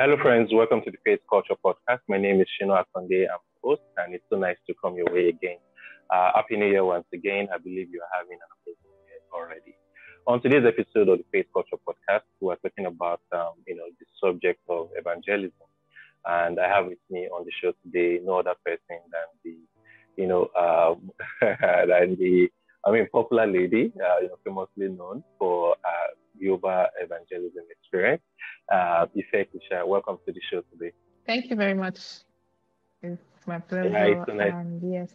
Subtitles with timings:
[0.00, 0.54] Hello, friends.
[0.54, 2.06] Welcome to the Faith Culture Podcast.
[2.08, 3.26] My name is Shino Akonde.
[3.26, 5.58] I'm host, and it's so nice to come your way again.
[6.08, 7.48] Uh, Happy New Year once again.
[7.52, 9.74] I believe you're having an amazing year already.
[10.28, 14.06] On today's episode of the Faith Culture Podcast, we're talking about, um, you know, the
[14.22, 15.66] subject of evangelism.
[16.24, 19.56] And I have with me on the show today no other person than the,
[20.16, 22.46] you know, um, than the,
[22.86, 28.22] I mean, popular lady, uh, you know, famously known for uh, your Uber evangelism experience.
[28.72, 30.92] Uh, Ife Kiisha, welcome to the show today.
[31.26, 31.98] Thank you very much.
[33.02, 33.90] It's my pleasure.
[33.90, 34.52] Yeah, it's so nice.
[34.52, 35.14] And yes,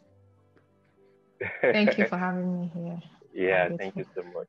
[1.61, 2.99] thank you for having me here.
[3.33, 4.47] yeah, thank you so much.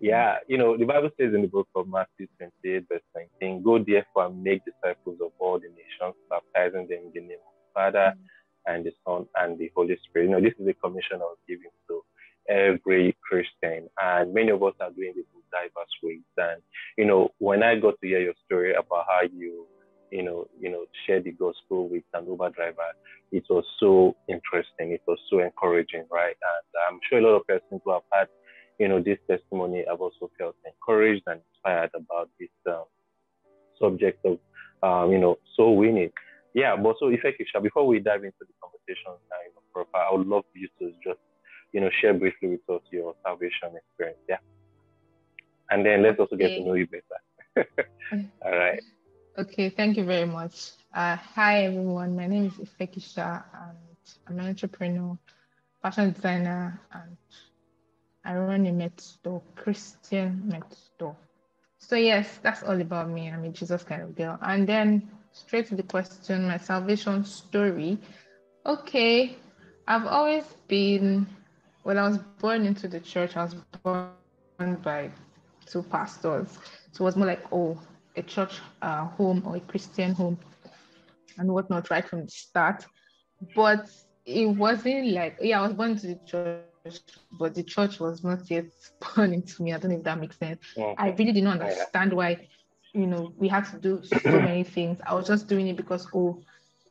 [0.00, 3.00] Yeah, you know, the Bible says in the book of Matthew 28, verse
[3.40, 7.40] 19, Go therefore and make disciples of all the nations, baptizing them in the name
[7.40, 8.12] of the Father
[8.66, 10.26] and the Son and the Holy Spirit.
[10.26, 12.02] You know, this is a commission I was giving to
[12.48, 16.20] every Christian, and many of us are doing this in diverse ways.
[16.36, 16.62] And
[16.96, 19.66] you know, when I got to hear your story about how you,
[20.10, 22.90] you know, you know, shared the gospel with an Uber driver,
[23.32, 24.92] it was so interesting.
[24.92, 26.36] It was so encouraging, right?
[26.36, 28.28] And I'm sure a lot of persons who have had,
[28.78, 32.84] you know, this testimony have also felt encouraged and inspired about this um,
[33.80, 34.38] subject of,
[34.82, 36.10] um, you know, soul winning.
[36.54, 37.46] Yeah, but so effective.
[37.62, 40.92] Before we dive into the conversation, uh, you know, Prof, I would love you to
[41.04, 41.20] just,
[41.72, 44.18] you know, share briefly with us your salvation experience.
[44.28, 44.38] Yeah,
[45.70, 47.68] and then let's also get to know you better.
[48.44, 48.82] All right.
[49.38, 50.72] Okay, thank you very much.
[50.94, 52.16] Uh, hi, everyone.
[52.16, 53.76] My name is Ife Kiisha, and
[54.26, 55.18] I'm an entrepreneur,
[55.82, 57.16] fashion designer, and
[58.24, 61.16] I run a merch store, Christian merch store.
[61.78, 63.28] So, yes, that's all about me.
[63.30, 64.38] I'm a Jesus kind of girl.
[64.40, 67.98] And then, straight to the question my salvation story.
[68.64, 69.36] Okay,
[69.86, 71.26] I've always been,
[71.86, 73.54] when I was born into the church, I was
[73.84, 74.08] born
[74.82, 75.12] by
[75.66, 76.58] two pastors.
[76.90, 77.80] So it was more like, oh,
[78.16, 80.36] a church uh, home or a Christian home
[81.38, 82.84] and whatnot right from the start.
[83.54, 83.88] But
[84.24, 87.00] it wasn't like, yeah, I was born into the church,
[87.38, 88.64] but the church was not yet
[89.14, 89.72] born into me.
[89.72, 90.58] I don't know if that makes sense.
[90.98, 92.48] I really did not understand why,
[92.94, 94.98] you know, we had to do so many things.
[95.06, 96.42] I was just doing it because, oh,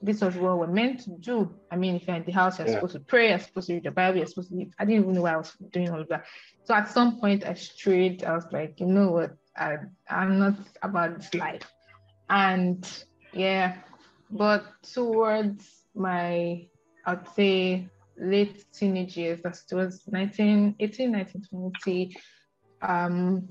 [0.01, 1.53] this was what we're meant to do.
[1.72, 2.75] I mean, if you're in the house, you're Yeah.
[2.75, 4.57] supposed to pray, you're supposed to read the Bible, you're supposed to.
[4.61, 4.73] Eat.
[4.79, 6.25] I didn't even know why I was doing all of that.
[6.63, 8.23] So at some point, I strayed.
[8.23, 9.31] I was like, you know what?
[9.57, 9.78] I,
[10.09, 11.72] I'm not about this life.
[12.29, 12.88] And
[13.33, 13.78] yeah,
[14.29, 16.67] but towards my,
[17.06, 22.17] I'd say, late teenage years, that's towards 19, 18, 19, 20,
[22.81, 23.47] um,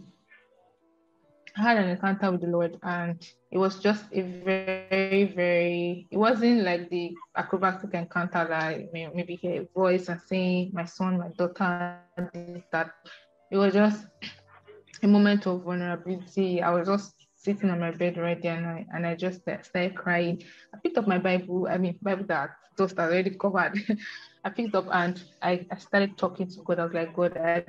[1.55, 3.21] had an encounter with the Lord, and
[3.51, 9.09] it was just a very, very, it wasn't like the acrobatic encounter that I may,
[9.15, 12.01] maybe hear a voice and saying, My son, my daughter,
[12.73, 12.91] that.
[13.51, 14.07] It was just
[15.03, 16.61] a moment of vulnerability.
[16.61, 19.95] I was just sitting on my bed right there, and I, and I just started
[19.95, 20.43] crying.
[20.75, 23.81] I picked up my Bible, I mean, Bible that that already covered.
[24.45, 26.81] I picked up and I, I started talking to God.
[26.81, 27.65] I was like, God, I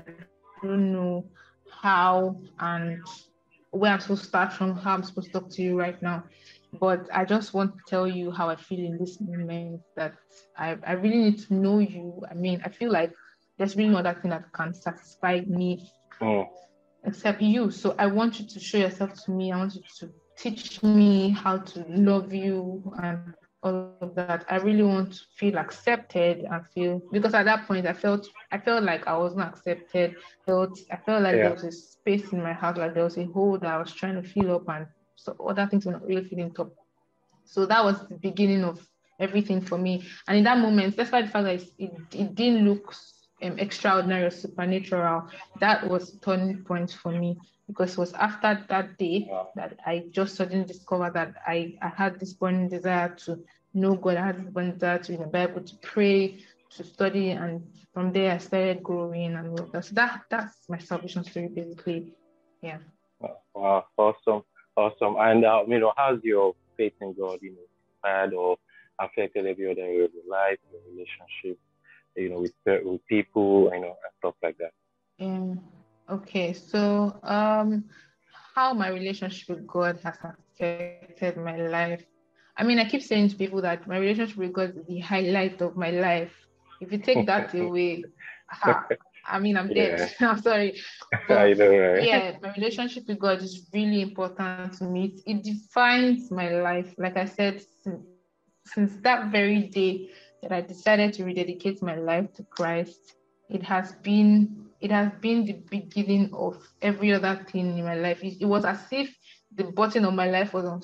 [0.63, 1.25] don't know
[1.69, 3.01] how and
[3.75, 6.23] where I'm supposed to start from, how I'm supposed to talk to you right now.
[6.79, 10.13] But I just want to tell you how I feel in this moment that
[10.57, 12.21] I, I really need to know you.
[12.29, 13.13] I mean, I feel like
[13.57, 15.91] there's really no other thing that can satisfy me
[16.21, 16.47] Mm.
[17.03, 17.71] except you.
[17.71, 19.51] So I want you to show yourself to me.
[19.51, 23.33] I want you to teach me how to love you and
[23.65, 24.45] all of that.
[24.49, 28.57] I really want to feel accepted and feel because at that point I felt I
[28.59, 30.15] felt like I wasn't accepted.
[30.45, 31.43] Felt I felt like Yeah.
[31.43, 33.93] there was a space in my heart, like there was a hole that I was
[33.93, 36.71] trying to fill up and so other things were not really filling up.
[37.45, 38.85] So that was the beginning of
[39.19, 40.03] everything for me.
[40.27, 42.93] And in that moment, despite the fact that it, it didn't look
[43.43, 47.37] um, extraordinary or supernatural, that was turning point for me
[47.67, 49.49] because it was after that day Wow.
[49.55, 53.43] that I just suddenly discovered that I, I had this burning desire to
[53.73, 54.17] know God.
[54.17, 56.39] I had this burning desire to read the Bible, to pray,
[56.71, 59.85] to study, and from there I started growing and all that.
[59.85, 62.13] So that that's my salvation story basically.
[62.61, 62.79] Yeah.
[63.53, 64.43] Wow, awesome,
[64.75, 65.15] awesome.
[65.19, 67.65] And uh, you know, how's your faith in God, you know,
[68.03, 68.57] inspired or
[68.99, 71.59] affected every other area of your life, your relationship,
[72.15, 74.71] you know, with with people, you know, and stuff like that.
[75.25, 75.61] Um,
[76.09, 77.85] okay, so um,
[78.55, 82.03] how my relationship with God has affected my life.
[82.57, 85.61] I mean, I keep saying to people that my relationship with God is the highlight
[85.61, 86.33] of my life.
[86.79, 88.05] If you take that away,
[88.49, 88.87] ha,
[89.27, 90.13] I mean, I'm dead.
[90.19, 90.79] I'm sorry.
[91.29, 92.03] I know, right?
[92.03, 95.05] yeah, my relationship with God is really important to me.
[95.05, 96.93] It, it defines my life.
[96.97, 98.05] Like I said, since,
[98.65, 100.09] since that very day
[100.41, 103.15] that I decided to rededicate my life to Christ,
[103.49, 108.23] it has been it has been the beginning of every other thing in my life.
[108.23, 109.15] It, it was as if
[109.55, 110.81] the button of my life was on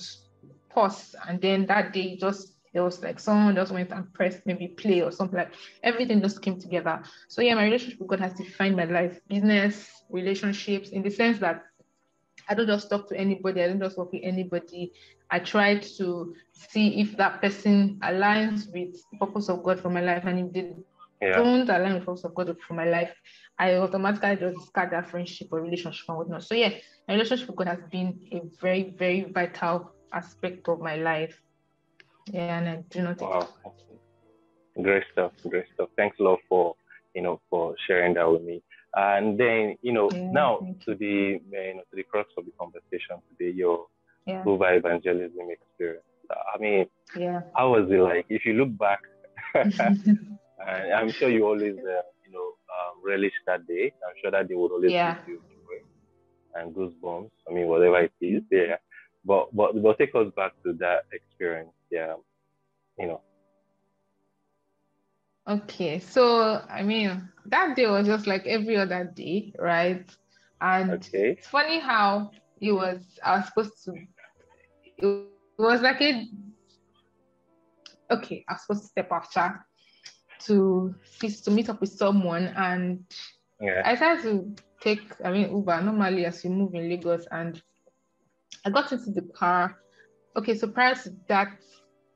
[0.70, 4.70] pause, and then that day just it was like someone just went and pressed maybe
[4.70, 5.54] play or something like
[5.84, 7.04] everything just came together.
[7.28, 11.40] So yeah, my relationship with God has defined my life, business, relationships, in the sense
[11.40, 11.64] that
[12.48, 14.94] I don't just talk to anybody, I don't just work with anybody.
[15.30, 20.02] I try to see if that person aligns with the purpose of God for my
[20.02, 20.24] life.
[20.26, 20.74] And if they
[21.22, 21.38] yeah.
[21.38, 23.14] don't align with the purpose of God for my life,
[23.58, 26.44] I automatically just discard that friendship or relationship and whatnot.
[26.44, 26.72] So yeah,
[27.08, 31.40] my relationship with God has been a very, very vital aspect of my life.
[32.28, 33.22] Yeah, and I do not.
[33.22, 33.48] Wow.
[34.82, 35.32] Great stuff.
[35.48, 35.90] Great stuff.
[35.98, 36.76] Thanks a lot for
[37.14, 38.64] you know for sharing that with me.
[38.96, 42.52] And then you know yeah, now to the you know to the crux of the
[42.60, 43.88] conversation today, your
[44.26, 44.44] yeah.
[44.46, 46.06] Uber evangelism experience.
[46.32, 46.86] I mean,
[47.18, 47.42] yeah.
[47.56, 48.26] how was it like?
[48.30, 49.02] If you look back,
[50.70, 53.94] I'm sure you always uh, you know um, relish that day.
[54.08, 55.16] I'm sure that day would always yeah.
[55.26, 57.32] give you joy and goosebumps.
[57.50, 58.78] I mean, whatever it is, yeah.
[59.26, 62.16] But but but take us back to that experience yeah,
[62.98, 63.22] you know.
[65.48, 70.10] Okay, so I mean that day was just like every other day, right?
[70.62, 71.36] And okay.
[71.38, 73.02] it's funny how it was.
[73.24, 73.94] I was supposed to.
[74.98, 76.28] It was like a.
[78.12, 79.66] Okay, I was supposed to step after
[80.46, 83.06] to to meet up with someone, and
[83.60, 83.82] yeah.
[83.86, 85.02] I tried to take.
[85.24, 87.62] I mean Uber normally as you move in Lagos, and
[88.66, 89.78] I got into the car.
[90.36, 91.58] Okay, so prior to that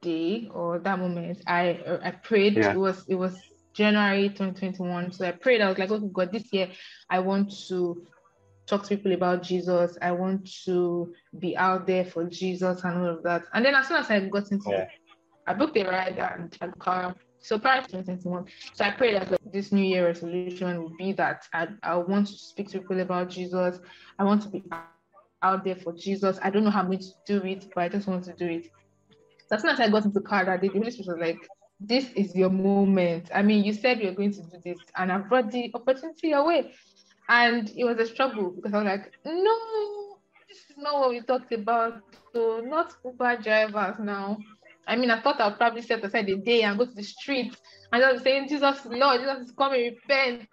[0.01, 2.57] day or that moment, I I prayed.
[2.57, 2.71] Yeah.
[2.71, 3.37] It was it was
[3.73, 5.11] January 2021.
[5.11, 5.61] So I prayed.
[5.61, 6.69] I was like, okay, God, this year
[7.09, 8.07] I want to
[8.65, 9.97] talk to people about Jesus.
[10.01, 13.43] I want to be out there for Jesus and all of that.
[13.53, 14.83] And then as soon as I got into yeah.
[14.83, 14.89] it,
[15.45, 17.15] I booked a ride and a car.
[17.45, 21.13] So prior to 2021, so I pray that like, this New Year resolution will be
[21.13, 23.79] that I, I want to speak to people about Jesus.
[24.17, 24.63] I want to be
[25.43, 26.39] out there for Jesus.
[26.41, 28.71] I don't know how going to do it, but I just want to do it.
[29.47, 31.37] So as soon as I got into the car that the Spirit was like,
[31.79, 33.29] this is your moment.
[33.31, 36.73] I mean, you said you're going to do this, and I brought the opportunity away.
[37.29, 40.17] And it was a struggle because I was like, no,
[40.49, 42.01] this is not what we talked about.
[42.33, 44.39] So not Uber drivers now.
[44.87, 47.55] I mean, I thought I'd probably set aside a day and go to the street
[47.91, 50.47] and just saying, Jesus Lord, Jesus is coming, repent.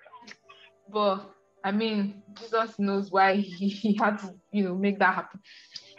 [0.88, 1.30] But
[1.64, 5.40] I mean, Jesus knows why he, he had to, you know, make that happen.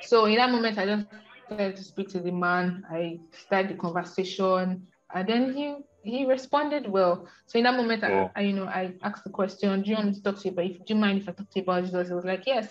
[0.01, 1.07] So in that moment, I just
[1.45, 2.83] started to speak to the man.
[2.89, 7.27] I started the conversation, and then he he responded well.
[7.47, 10.07] So in that moment, I, I, you know I asked the question, "Do you want
[10.09, 10.55] me to talk to you?
[10.55, 12.43] But if do you mind if I talk to you about Jesus?" He was like,
[12.45, 12.67] "Yes."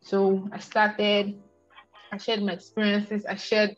[0.00, 1.40] So I started.
[2.10, 3.24] I shared my experiences.
[3.26, 3.76] I shared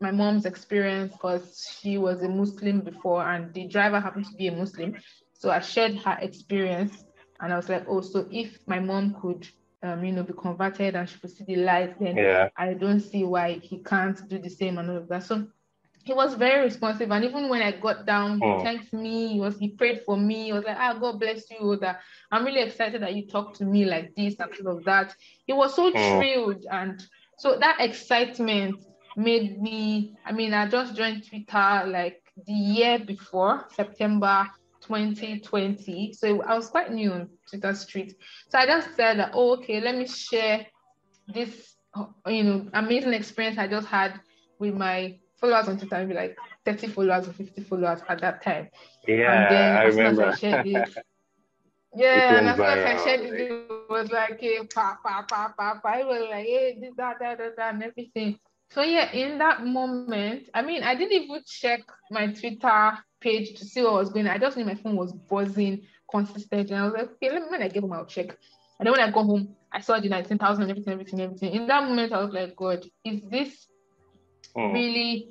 [0.00, 4.48] my mom's experience because she was a Muslim before, and the driver happened to be
[4.48, 4.96] a Muslim.
[5.32, 7.04] So I shared her experience,
[7.40, 9.48] and I was like, "Oh, so if my mom could
[9.84, 12.48] um, you know, be converted and she could see the light, then yeah.
[12.56, 15.24] I don't see why he can't do the same and all of that.
[15.24, 15.46] So
[16.04, 17.10] he was very responsive.
[17.10, 18.62] And even when I got down, he oh.
[18.62, 21.76] thanked me, he was he prayed for me, he was like, ah, God bless you.
[21.76, 22.00] That
[22.32, 25.14] I'm really excited that you talked to me like this and all of that.
[25.46, 26.18] He was so oh.
[26.18, 26.64] thrilled.
[26.70, 27.04] And
[27.38, 28.82] so that excitement
[29.16, 34.48] made me, I mean, I just joined Twitter like the year before, September
[34.82, 36.12] 2020.
[36.12, 38.16] So I was quite new on Twitter Street.
[38.48, 40.66] So I just said, oh, okay, let me share
[41.32, 41.76] this,
[42.26, 44.20] you know, amazing experience I just had
[44.58, 48.68] with my followers on Twitter, maybe like 30 followers or 50 followers at that time.
[49.06, 50.24] Yeah, and then I remember.
[50.26, 50.96] I shared it,
[51.96, 55.54] yeah, and as soon as I shared it, it was like, hey, pa, pa, pa,
[55.56, 55.92] pa, pa.
[55.98, 58.38] It was like, hey, this, that, that, that, that, and everything.
[58.74, 63.64] So yeah, in that moment, I mean, I didn't even check my Twitter page to
[63.64, 64.34] see what was going on.
[64.34, 66.74] I just knew my phone was buzzing consistently.
[66.74, 68.36] And I was like, okay, let me, when I get home, I'll check.
[68.80, 71.52] And then when I go home, I saw the 19,000, everything, everything, everything.
[71.52, 73.68] In that moment, I was like, God, is this
[74.56, 74.72] oh.
[74.72, 75.28] really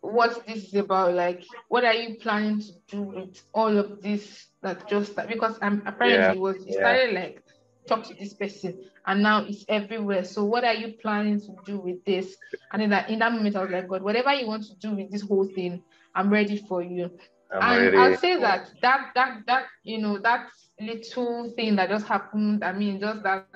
[0.00, 1.12] what this is about?
[1.12, 5.14] Like, what are you planning to do with all of this that just?
[5.28, 6.32] Because I'm apparently yeah.
[6.32, 6.78] it was it yeah.
[6.78, 7.42] started like
[7.86, 10.24] talk to this person and now it's everywhere.
[10.24, 12.36] So what are you planning to do with this?
[12.72, 14.94] And in that in that moment, I was like, God, whatever you want to do
[14.94, 15.82] with this whole thing,
[16.14, 17.10] I'm ready for you.
[17.52, 20.48] I'm and I'll say that that that that you know that
[20.80, 22.64] little thing that just happened.
[22.64, 23.46] I mean, just that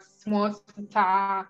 [0.00, 0.52] small
[0.88, 1.48] star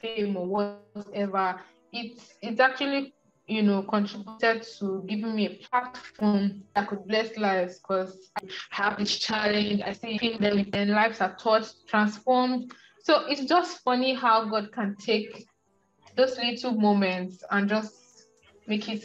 [0.00, 1.60] fame or whatever.
[1.92, 3.13] It's it's actually
[3.46, 8.98] you know contributed to giving me a platform that could bless lives because I have
[8.98, 9.82] this challenge.
[9.82, 12.72] I see them and lives are touched, transformed.
[13.02, 15.46] So it's just funny how God can take
[16.16, 17.94] those little moments and just
[18.66, 19.04] make it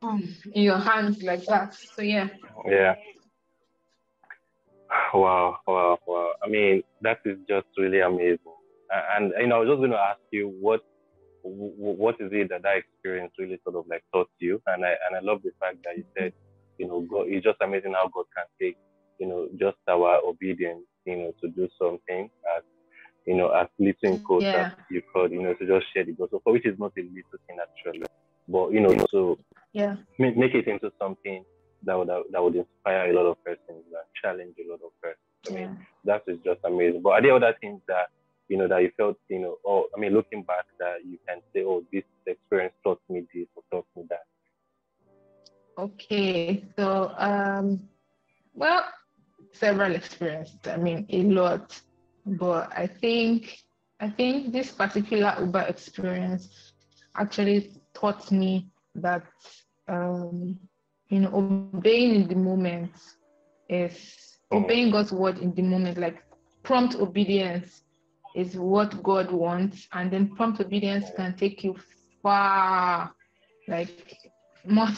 [0.00, 1.74] boom in your hands like that.
[1.74, 2.28] So yeah.
[2.68, 2.94] Yeah.
[5.14, 6.32] Wow, wow, wow.
[6.44, 8.38] I mean, that is just really amazing.
[9.16, 10.80] and you know, I was just going to ask you what
[11.48, 14.60] what is it that that experience really sort of like taught you?
[14.66, 16.32] And I and I love the fact that you said,
[16.78, 18.76] you know, God, it's just amazing how God can take,
[19.18, 22.62] you know, just our obedience, you know, to do something as,
[23.26, 24.66] you know, as little mm, in quotes yeah.
[24.66, 27.02] as you could, you know, to just share the gospel, for which is not a
[27.02, 28.06] little thing actually,
[28.48, 29.38] but you know, to
[29.72, 31.44] yeah, make, make it into something
[31.84, 35.18] that would that would inspire a lot of persons and challenge a lot of persons.
[35.48, 36.18] I mean, yeah.
[36.26, 37.02] that is just amazing.
[37.02, 38.08] But are there other things that
[38.48, 41.40] you know, that you felt, you know, or I mean, looking back, that you can
[41.54, 44.24] say, oh, this experience taught me this or taught me that?
[45.78, 47.88] Okay, so um,
[48.54, 48.84] well,
[49.52, 50.58] several experiences.
[50.66, 51.80] I mean, a lot,
[52.26, 53.58] but I think
[54.00, 56.72] I think this particular Uber experience
[57.16, 59.24] actually taught me that
[59.88, 60.58] um,
[61.08, 61.30] you know
[61.74, 62.92] obeying in the moment
[63.68, 63.92] is
[64.52, 64.64] mm-hmm.
[64.64, 66.24] obeying God's word in the moment, like
[66.62, 67.82] prompt obedience
[68.38, 71.74] is what God wants, and then prompt obedience can take you
[72.22, 73.12] far,
[73.66, 74.16] like
[74.64, 74.88] more.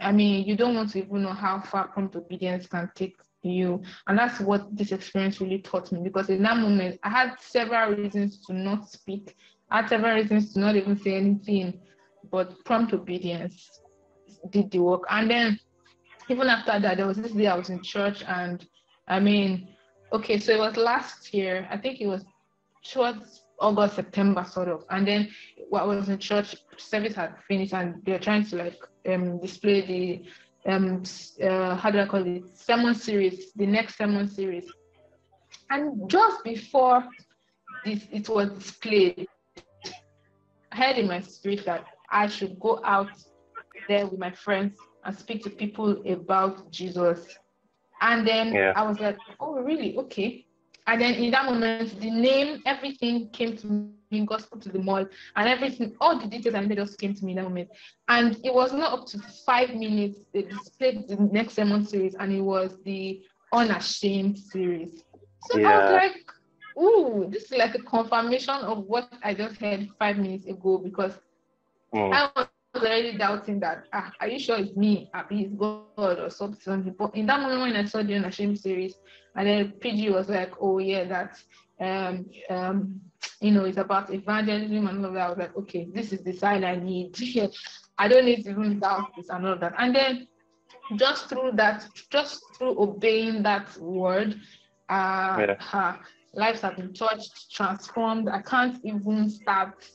[0.00, 3.80] I mean, you don't want to even know how far prompt obedience can take you,
[4.08, 6.00] and that's what this experience really taught me.
[6.02, 9.36] Because in that moment, I had several reasons to not speak.
[9.70, 11.80] I had several reasons to not even say anything,
[12.30, 13.80] but prompt obedience
[14.50, 15.02] did the work.
[15.08, 15.58] And then
[16.28, 18.66] even after that, there was this day I was in church, and
[19.06, 19.68] I mean,
[20.12, 21.68] okay, so it was last year.
[21.70, 22.24] I think it was
[22.84, 24.84] towards August, September, sort of.
[24.90, 25.30] And then
[25.68, 29.80] what was in church service had finished, and they were trying to like um, display
[29.82, 31.02] the um
[31.42, 34.70] uh, how do I call it sermon series, the next sermon series.
[35.70, 37.04] And just before
[37.84, 39.26] this, it was displayed,
[40.72, 43.10] I heard in my spirit that I should go out
[43.88, 47.36] there with my friends and speak to people about Jesus.
[48.00, 48.72] And then yeah.
[48.76, 49.96] I was like, oh, really?
[49.98, 50.46] Okay.
[50.86, 53.66] And then in that moment, the name, everything came to
[54.10, 57.24] me, gospel to the mall, and everything, all the details and they just came to
[57.24, 57.70] me in that moment.
[58.08, 62.32] And it was not up to five minutes, they displayed the next sermon series, and
[62.32, 63.22] it was the
[63.52, 65.04] Unashamed series.
[65.50, 65.70] So yeah.
[65.70, 66.24] I was like,
[66.78, 71.12] ooh, this is like a confirmation of what I just heard five minutes ago because
[71.94, 72.12] mm.
[72.12, 75.10] I was already doubting that, ah, are you sure it's me?
[75.30, 76.94] It's God or something.
[76.98, 78.94] But in that moment when I saw the Unashamed series,
[79.36, 81.44] and then PG was like, oh yeah, that's
[81.80, 83.00] um um
[83.40, 85.26] you know, it's about evangelism and all of that.
[85.26, 87.16] I was like, okay, this is the sign I need.
[87.98, 89.74] I don't need to even doubt this and all of that.
[89.78, 90.28] And then
[90.96, 94.40] just through that, just through obeying that word,
[94.88, 95.54] uh, yeah.
[95.58, 95.98] her
[96.34, 98.28] lives have been touched, transformed.
[98.28, 99.88] I can't even start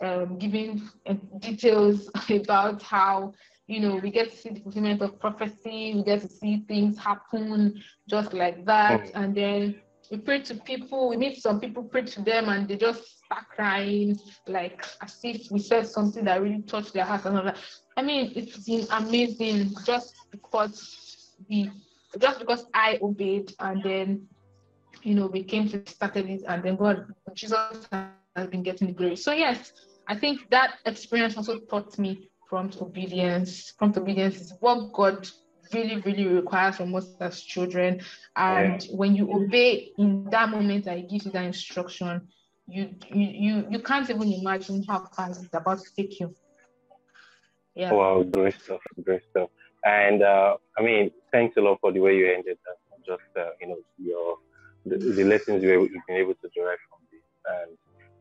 [0.00, 3.34] um, giving uh, details about how
[3.68, 6.98] you know, we get to see the fulfillment of prophecy, we get to see things
[6.98, 9.02] happen just like that.
[9.02, 9.10] Mm.
[9.14, 12.76] And then we pray to people, we meet some people, pray to them, and they
[12.76, 17.36] just start crying, like as if we said something that really touched their heart and
[17.36, 17.58] all that.
[17.98, 21.70] I mean, it's been amazing just because we
[22.18, 24.26] just because I obeyed and then
[25.02, 27.86] you know we came to started it and then God Jesus
[28.38, 29.16] has been getting the glory.
[29.16, 29.72] So yes,
[30.06, 33.72] I think that experience also taught me prompt obedience.
[33.72, 35.28] Prompt obedience is what God
[35.72, 38.00] really, really requires from us as children.
[38.36, 38.96] And yeah.
[38.96, 42.28] when you obey in that moment that He gives you that instruction,
[42.66, 46.34] you you you, you can't even imagine how far it's about to take you.
[47.74, 47.92] Yeah.
[47.92, 49.50] Wow, great stuff, great stuff.
[49.84, 52.76] And uh, I mean, thanks a lot for the way you ended that.
[53.06, 54.36] Just uh, you know your
[54.84, 57.78] the, the lessons you have been able to derive from this, and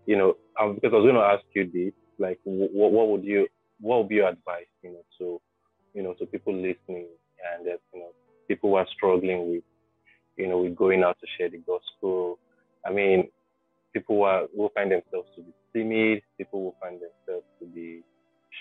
[0.08, 3.24] you know, um, because I was going to ask you this, like, what, what would
[3.24, 3.48] you
[3.80, 5.40] what would be your advice, you know, to
[5.94, 7.08] you know, to people listening
[7.56, 8.10] and that, you know,
[8.48, 9.64] people who are struggling with,
[10.38, 12.38] you know, with going out to share the gospel.
[12.86, 13.30] I mean,
[13.94, 18.04] people who, are, who find themselves to be timid, people will find themselves to be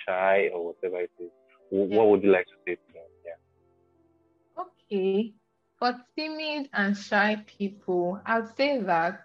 [0.06, 1.30] shy or whatever it is.
[1.70, 3.02] What would you like to say to them?
[3.26, 4.62] Yeah.
[4.62, 5.34] Okay.
[5.78, 9.24] For timid and shy people, I'd say that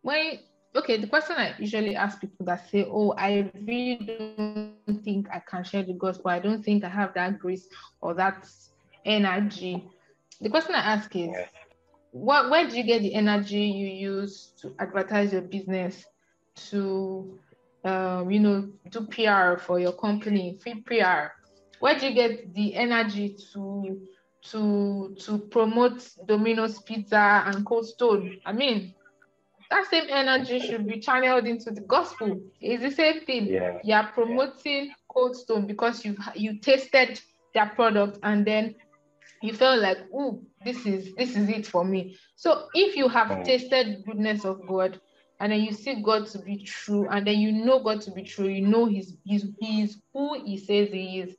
[0.00, 0.38] when
[0.74, 3.96] okay, the question I usually ask people that say, Oh, I really
[4.36, 6.30] don't think I can share the gospel.
[6.30, 7.68] I don't think I have that grace
[8.00, 8.46] or that
[9.04, 9.86] energy.
[10.40, 11.30] The question I ask is,
[12.10, 16.04] what where do you get the energy you use to advertise your business,
[16.70, 17.38] to
[17.84, 21.32] um, you know, do PR for your company, free PR?
[21.80, 24.00] Where do you get the energy to
[24.50, 28.40] to to promote Domino's Pizza and Cold Stone?
[28.46, 28.94] I mean,
[29.74, 32.40] that same energy should be channeled into the gospel.
[32.60, 33.46] It's the same thing.
[33.46, 33.78] Yeah.
[33.82, 37.20] You are promoting Cold Stone because you you tasted
[37.54, 38.76] their product and then
[39.42, 42.16] you felt like, oh, this is this is it for me.
[42.36, 43.44] So if you have mm.
[43.44, 45.00] tasted goodness of God,
[45.40, 48.22] and then you see God to be true, and then you know God to be
[48.22, 51.36] true, you know He's He's, he's who He says He is,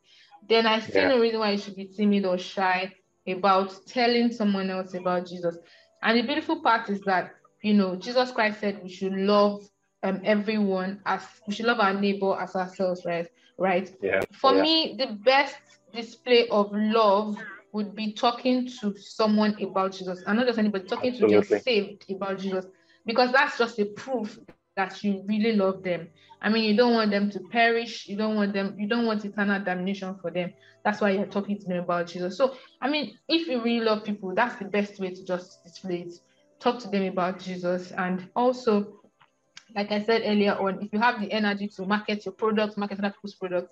[0.50, 1.08] then I see yeah.
[1.10, 2.94] no reason why you should be timid or shy
[3.28, 5.58] about telling someone else about Jesus.
[6.04, 7.32] And the beautiful part is that
[7.66, 9.68] you know Jesus Christ said we should love
[10.04, 13.28] um, everyone as we should love our neighbor as ourselves, right?
[13.58, 13.92] Right.
[14.02, 14.22] Yeah.
[14.34, 14.62] For yeah.
[14.62, 15.56] me, the best
[15.92, 17.38] display of love
[17.72, 21.42] would be talking to someone about Jesus, and not just anybody, talking Absolutely.
[21.42, 22.66] to just saved about Jesus,
[23.06, 24.38] because that's just a proof
[24.76, 26.08] that you really love them.
[26.42, 28.08] I mean, you don't want them to perish.
[28.08, 28.76] You don't want them.
[28.78, 30.54] You don't want eternal damnation for them.
[30.84, 32.38] That's why you're talking to them about Jesus.
[32.38, 36.02] So, I mean, if you really love people, that's the best way to just display
[36.02, 36.14] it.
[36.60, 39.02] Talk to them about Jesus, and also
[39.76, 42.98] like I said earlier on, if you have the energy to market your products, market
[43.00, 43.72] other people's products,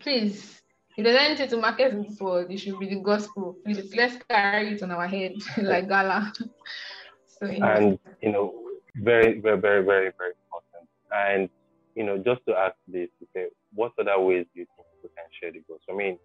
[0.00, 0.60] please,
[0.96, 3.56] if there's anything to market in this world, it should be the gospel.
[3.64, 6.32] Please, let's carry it on our head like gala.
[7.26, 7.76] so, yeah.
[7.76, 8.52] And, you know,
[8.96, 10.88] very, very, very, very, very important.
[11.12, 11.48] And,
[11.94, 15.26] you know, just to ask this, okay, what other ways do you think people can
[15.40, 15.94] share the gospel?
[15.94, 16.18] I mean,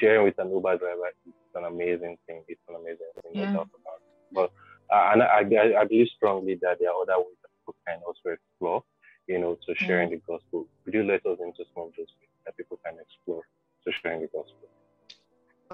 [0.00, 2.42] sharing with an Uber driver is an amazing thing.
[2.48, 3.52] It's an amazing thing, yeah.
[3.52, 4.34] no doubt about it.
[4.34, 4.52] But,
[4.92, 8.00] uh, and I, I, I believe strongly that there are other ways that people can
[8.06, 8.84] also explore,
[9.26, 10.12] you know, to sharing mm.
[10.12, 10.68] the gospel.
[10.84, 13.42] Could you let us into some of those ways that people can explore
[13.84, 14.68] to sharing the gospel?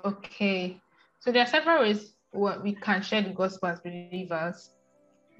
[0.04, 0.80] Okay.
[1.20, 4.70] So there are several ways what we can share the gospel as believers.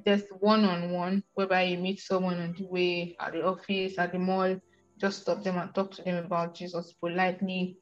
[0.05, 4.61] There's one-on-one, whereby you meet someone on the way, at the office, at the mall,
[4.99, 7.77] just stop them and talk to them about Jesus politely.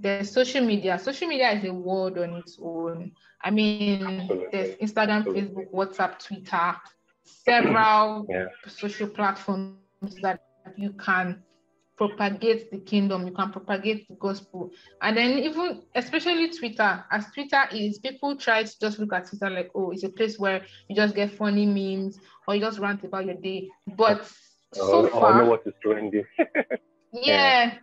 [0.00, 0.98] There's social media.
[0.98, 3.12] Social media is a world on its own.
[3.42, 4.46] I mean, Absolutely.
[4.52, 5.42] there's Instagram, Absolutely.
[5.42, 6.76] Facebook, WhatsApp, Twitter,
[7.24, 8.46] several yeah.
[8.66, 9.78] social platforms
[10.22, 10.40] that
[10.76, 11.42] you can
[11.96, 14.70] propagate the kingdom, you can propagate the gospel.
[15.00, 19.50] And then even especially Twitter, as Twitter is, people try to just look at Twitter
[19.50, 23.04] like, oh, it's a place where you just get funny memes or you just rant
[23.04, 23.68] about your day.
[23.96, 24.22] But
[24.76, 26.24] oh, so oh, far, know what is trending.
[27.12, 27.74] yeah,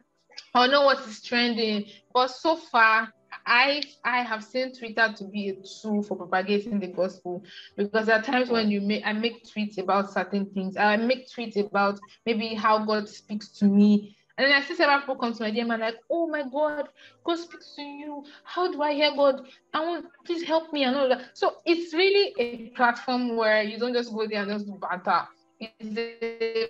[0.54, 1.86] I don't know what is trending.
[2.14, 3.12] But so far,
[3.46, 7.44] I I have seen Twitter to be a tool for propagating the gospel
[7.76, 10.78] because there are times when you make I make tweets about certain things.
[10.78, 14.18] I make tweets about maybe how God speaks to me.
[14.38, 16.90] And then I see several people come to my DM and like, oh my God,
[17.24, 18.26] God speaks to you.
[18.44, 19.46] How do I hear God?
[19.74, 21.38] I want please help me and all that.
[21.38, 25.28] So it's really a platform where you don't just go there and just do banter.
[25.60, 26.70] It's a,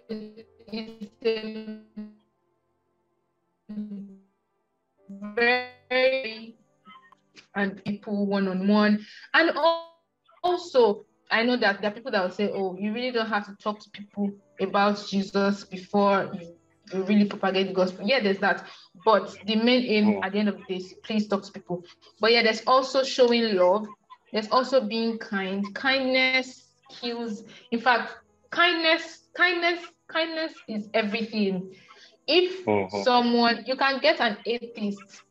[0.67, 1.77] it's a
[5.35, 6.55] very
[7.55, 9.05] and people one on one.
[9.33, 9.51] And
[10.43, 13.45] also, I know that there are people that will say, oh, you really don't have
[13.47, 18.05] to talk to people about Jesus before you, really propagate the gospel.
[18.05, 18.67] Yeah, there's that.
[19.05, 20.23] But the main aim oh.
[20.23, 21.83] at the end of the day is please talk to people.
[22.19, 23.87] But yeah, there's also showing love.
[24.33, 25.73] There's also being kind.
[25.73, 27.43] Kindness kills.
[27.71, 28.13] In fact,
[28.49, 31.73] kindness, kindness, kindness is everything.
[32.27, 33.03] If mm-hmm.
[33.03, 35.23] someone, you can get an atheist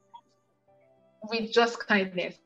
[1.31, 2.37] with just kindness.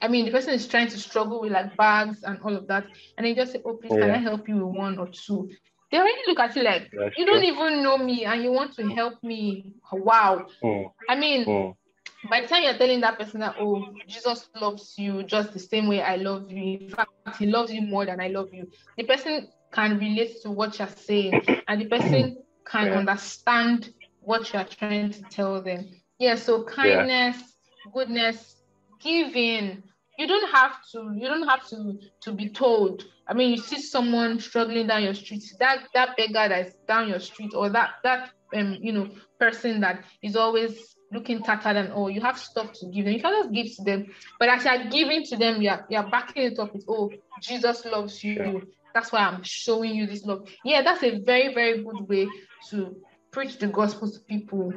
[0.00, 2.86] I mean, the person is trying to struggle with like bags and all of that,
[3.16, 4.00] and they just say, "Oh, please, yeah.
[4.00, 5.48] can I help you with one or two?
[5.90, 7.34] They already look at you like That's you true.
[7.34, 9.74] don't even know me, and you want to help me.
[9.92, 10.46] Wow.
[10.62, 10.90] Mm.
[11.08, 11.76] I mean, mm.
[12.28, 15.86] by the time you're telling that person that, "Oh, Jesus loves you just the same
[15.86, 18.68] way I love you," in fact, He loves you more than I love you.
[18.96, 22.98] The person can relate to what you're saying, and the person can yeah.
[22.98, 25.88] understand what you're trying to tell them.
[26.18, 26.36] Yeah.
[26.36, 27.36] So kindness.
[27.38, 27.46] Yeah
[27.90, 28.62] goodness,
[29.00, 29.82] giving.
[30.18, 31.12] You don't have to.
[31.14, 33.04] You don't have to to be told.
[33.26, 35.42] I mean, you see someone struggling down your street.
[35.58, 39.08] That that beggar that's down your street, or that that um you know
[39.40, 42.10] person that is always looking tattered and all.
[42.10, 43.14] You have stuff to give them.
[43.14, 44.14] You can just give to them.
[44.38, 48.22] But as you're giving to them, you're you're backing it up with oh Jesus loves
[48.22, 48.68] you.
[48.94, 50.48] That's why I'm showing you this love.
[50.64, 52.28] Yeah, that's a very very good way
[52.70, 52.96] to
[53.32, 54.72] preach the gospel to people.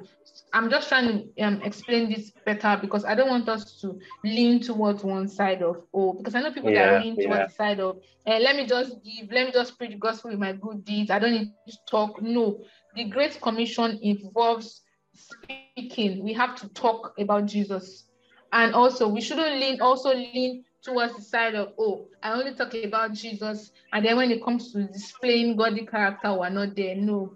[0.53, 4.61] I'm just trying to um, explain this better because I don't want us to lean
[4.61, 7.25] towards one side of oh because I know people yeah, that lean yeah.
[7.25, 10.31] towards the side of eh, let me just give, let me just preach the gospel
[10.31, 11.11] with my good deeds.
[11.11, 12.21] I don't need to talk.
[12.21, 12.63] No,
[12.95, 14.81] the Great Commission involves
[15.13, 16.23] speaking.
[16.23, 18.05] We have to talk about Jesus,
[18.51, 22.73] and also we shouldn't lean also lean towards the side of oh I only talk
[22.75, 26.95] about Jesus, and then when it comes to displaying godly character, we're not there.
[26.95, 27.35] No,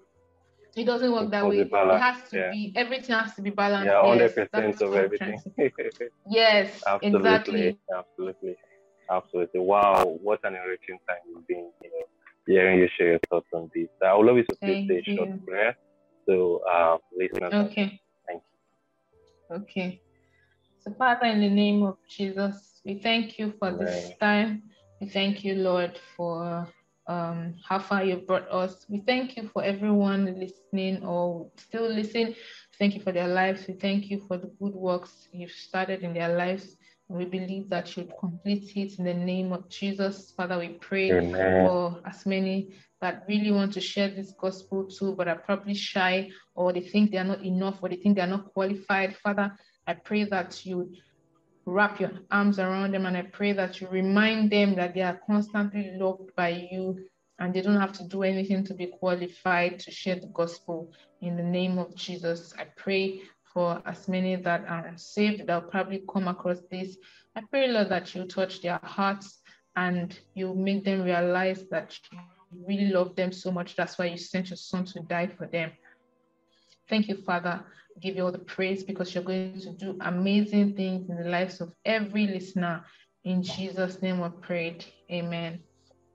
[0.78, 1.60] it doesn't work that way.
[1.60, 2.52] It has to yeah.
[2.52, 3.88] be everything has to be balanced.
[3.88, 5.42] Yeah, hundred yes, percent of everything.
[6.30, 7.80] yes, absolutely, exactly.
[7.98, 8.56] absolutely,
[9.12, 9.60] absolutely.
[9.60, 11.72] Wow, what an enriching time it's been.
[11.84, 12.06] You know,
[12.48, 13.88] hearing you share your thoughts on this.
[14.06, 15.76] I would love you to please say a short prayer.
[16.28, 17.54] So, uh, listeners.
[17.54, 18.00] Okay.
[18.28, 18.44] Thank
[19.50, 19.56] you.
[19.58, 20.02] Okay.
[20.80, 23.86] So, Father, in the name of Jesus, we thank you for Amen.
[23.86, 24.63] this time.
[25.02, 26.68] We thank you, Lord, for
[27.08, 28.86] um, how far you've brought us.
[28.89, 32.36] We thank you for everyone listening or still listening.
[32.78, 33.68] Thank you for their lives.
[33.68, 36.78] We thank you for the good works you've started in their lives.
[37.08, 40.32] We believe that you'll complete it in the name of Jesus.
[40.38, 41.65] Father, we pray Amen.
[41.65, 46.30] for as many that really want to share this gospel too, but are probably shy
[46.54, 49.15] or they think they are not enough or they think they are not qualified.
[49.18, 49.52] Father,
[49.88, 50.94] I pray that you
[51.65, 55.19] wrap your arms around them and I pray that you remind them that they are
[55.28, 57.06] constantly loved by you
[57.39, 60.91] and they don't have to do anything to be qualified to share the gospel.
[61.22, 63.22] In the name of Jesus, I pray
[63.54, 66.98] for as many that are saved that will probably come across this.
[67.36, 69.41] I pray, Lord, that you touch their hearts
[69.76, 72.19] and you make them realize that you
[72.67, 73.76] really love them so much.
[73.76, 75.72] That's why you sent your son to die for them.
[76.89, 77.63] Thank you, Father.
[78.02, 81.62] Give you all the praise because you're going to do amazing things in the lives
[81.62, 82.84] of every listener.
[83.23, 84.86] In Jesus' name we prayed.
[85.12, 85.60] Amen.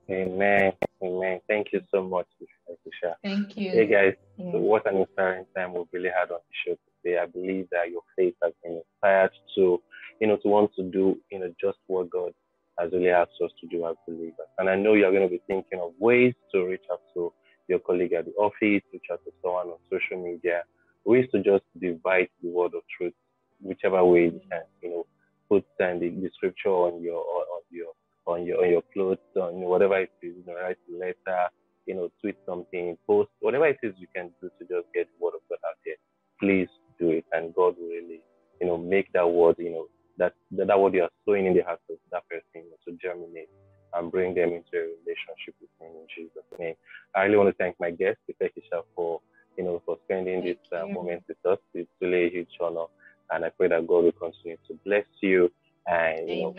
[0.09, 0.73] Amen.
[1.03, 1.39] Amen.
[1.47, 3.13] Thank you so much, Kiisha.
[3.23, 3.71] Thank you.
[3.71, 4.57] Hey guys, yeah.
[4.57, 7.17] what an inspiring time we've really had on the show today.
[7.19, 9.81] I believe that your faith has been inspired to,
[10.19, 12.33] you know, to want to do, you know, just what God
[12.79, 14.47] has really asked us to do as believers.
[14.57, 17.31] And I know you're going to be thinking of ways to reach out to
[17.67, 20.63] your colleague at the office, reach out to someone on social media,
[21.05, 23.13] ways to just divide the word of truth,
[23.61, 25.05] whichever way you can, you know,
[25.49, 27.91] put the, the scripture on your on your
[28.25, 31.49] on your on your clothes, on whatever it is, you know, write a letter,
[31.85, 35.23] you know, tweet something, post, whatever it is you can do to just get the
[35.23, 35.95] word of God out there.
[36.39, 38.21] Please do it, and God will really,
[38.59, 41.53] you know, make that word, you know, that that, that word you are sowing in
[41.53, 43.49] the heart of that person to germinate
[43.95, 46.75] and bring them into a relationship with Him in Jesus' name.
[47.15, 49.21] I really want to thank my guest, Ife Kiisha, for
[49.57, 51.59] you know for spending this uh, moment with us.
[51.73, 52.85] It's really a huge honor,
[53.31, 55.51] and I pray that God will continue to bless you
[55.87, 56.55] and you know,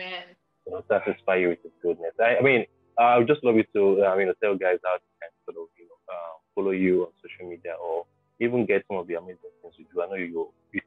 [0.65, 2.13] you know, satisfy you with His goodness.
[2.19, 2.65] I, I mean,
[2.99, 5.63] I would just love you to I mean, tell guys how to kind of sort
[5.63, 8.05] of you know uh, follow you on social media or
[8.39, 10.01] even get some of the amazing things you do.
[10.01, 10.81] I know you you,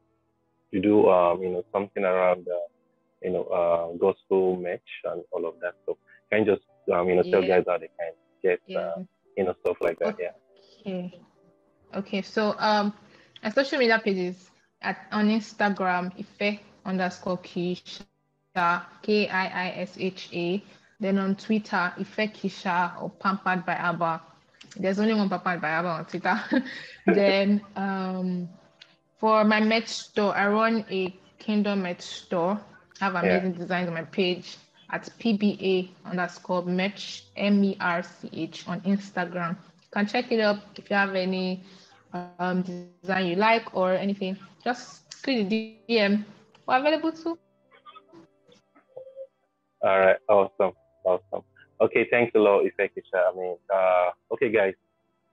[0.71, 2.67] you do um, you know something around uh,
[3.21, 5.97] you know uh, gospel merch and all of that stuff.
[6.31, 6.61] Can just
[6.93, 8.79] um, you know tell guys how they can get yeah.
[8.79, 9.03] uh,
[9.37, 10.15] you know stuff like that?
[10.19, 10.31] Yeah.
[10.79, 11.19] Okay.
[11.93, 12.21] Okay.
[12.21, 12.93] So um,
[13.43, 14.49] my social media pages
[14.81, 18.05] at on Instagram, Ife underscore Kiisha,
[19.01, 20.63] K I I S H A.
[20.99, 24.21] Then on Twitter, Ife Kiisha or Pampered by Abba.
[24.77, 26.39] There's only one Pampered by Abba on Twitter.
[27.07, 28.47] then um,
[29.19, 32.59] for my merch store, I run a Kingdom merch store.
[33.01, 33.57] I have amazing yeah.
[33.57, 34.57] designs on my page
[34.91, 39.51] at PBA underscore merch, M E R C H on Instagram.
[39.51, 41.63] You can check it up if you have any
[42.13, 42.61] um,
[43.01, 44.37] design you like or anything.
[44.63, 46.25] Just click the DM.
[46.67, 47.37] We're available too.
[49.83, 50.73] All right, awesome,
[51.05, 51.43] awesome.
[51.81, 53.33] Okay, thanks a lot, Ife Kiisha.
[53.33, 54.75] I mean, uh, okay, guys.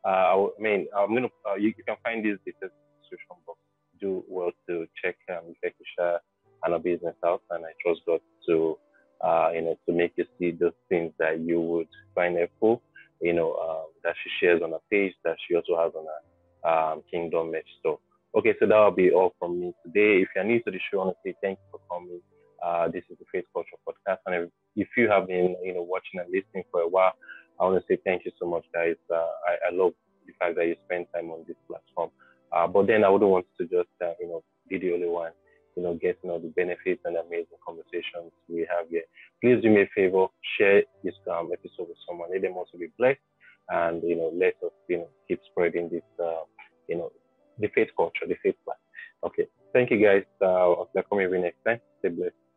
[0.05, 3.59] Uh, I mean, I'm gonna uh, you, you, can find these details description box.
[4.01, 6.18] Do well to check um, Ife Kiisha
[6.64, 8.79] and a business out, and I trust God to
[9.20, 12.83] uh, you know, to make you see those things that you would find helpful,
[13.20, 16.70] you know, um, that she shares on her page, that she also has on her
[16.70, 17.98] um, Kingdom Merch store.
[18.37, 20.22] Okay, so that will be all from me today.
[20.22, 22.20] If you're new to the show, I want to say thank you for coming.
[22.64, 26.20] Uh, this is the Faith Culture Podcast, and if you have been, you know, watching
[26.20, 27.12] and listening for a while,
[27.61, 28.96] I want to say thank you so much, guys.
[29.11, 29.92] Uh, I, I, love
[30.26, 32.11] the fact that you spend time on this platform.
[32.52, 35.33] Uh, but then I wouldn't want to just, uh, you know, be the only one
[35.78, 39.06] you know, getting all the benefits and amazing conversations we have here.
[39.40, 40.26] Please do me a favor,
[40.58, 42.30] share this um, episode with someone.
[42.32, 43.20] Let them also be blessed,
[43.68, 46.42] and you know, let us you know keep spreading this, uh,
[46.88, 47.12] you know,
[47.60, 48.82] the faith culture, the faith life.
[49.24, 50.24] Okay, thank you guys.
[50.42, 51.80] Uh, I'll come here next time.
[52.00, 52.47] Stay blessed.